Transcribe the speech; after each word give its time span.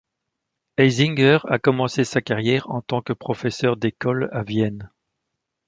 Haizinger 0.79 1.37
a 1.47 1.59
commencé 1.59 2.03
sa 2.05 2.21
carrière 2.21 2.67
en 2.71 2.81
tant 2.81 3.03
que 3.03 3.13
professeur 3.13 3.77
d'école 3.77 4.29
à 4.31 4.41
Vienne. 4.41 4.89